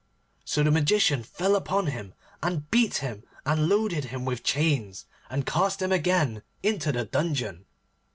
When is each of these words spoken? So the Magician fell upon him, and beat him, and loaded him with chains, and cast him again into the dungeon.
So 0.45 0.63
the 0.63 0.71
Magician 0.71 1.21
fell 1.21 1.55
upon 1.55 1.85
him, 1.85 2.15
and 2.41 2.67
beat 2.71 2.97
him, 3.05 3.21
and 3.45 3.69
loaded 3.69 4.05
him 4.05 4.25
with 4.25 4.41
chains, 4.43 5.05
and 5.29 5.45
cast 5.45 5.79
him 5.79 5.91
again 5.91 6.41
into 6.63 6.91
the 6.91 7.05
dungeon. 7.05 7.67